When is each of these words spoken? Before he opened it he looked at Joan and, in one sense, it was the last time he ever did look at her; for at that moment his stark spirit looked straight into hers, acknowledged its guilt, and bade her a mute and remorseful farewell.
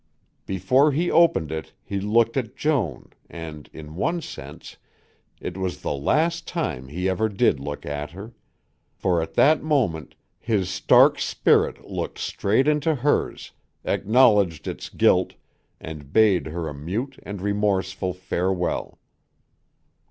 Before 0.47 0.91
he 0.91 1.11
opened 1.11 1.51
it 1.51 1.73
he 1.83 1.99
looked 1.99 2.35
at 2.35 2.55
Joan 2.55 3.13
and, 3.29 3.69
in 3.71 3.93
one 3.93 4.19
sense, 4.23 4.77
it 5.39 5.57
was 5.57 5.83
the 5.83 5.93
last 5.93 6.47
time 6.47 6.87
he 6.87 7.07
ever 7.07 7.29
did 7.29 7.59
look 7.59 7.85
at 7.85 8.09
her; 8.09 8.33
for 8.95 9.21
at 9.21 9.35
that 9.35 9.61
moment 9.61 10.15
his 10.39 10.71
stark 10.71 11.19
spirit 11.19 11.85
looked 11.87 12.17
straight 12.17 12.67
into 12.67 12.95
hers, 12.95 13.51
acknowledged 13.85 14.67
its 14.67 14.89
guilt, 14.89 15.35
and 15.79 16.11
bade 16.11 16.47
her 16.47 16.67
a 16.67 16.73
mute 16.73 17.19
and 17.21 17.39
remorseful 17.39 18.11
farewell. 18.11 18.97